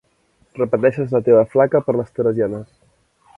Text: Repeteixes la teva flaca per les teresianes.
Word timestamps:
Repeteixes 0.59 1.13
la 1.17 1.21
teva 1.27 1.43
flaca 1.51 1.83
per 1.91 1.97
les 1.99 2.11
teresianes. 2.21 2.67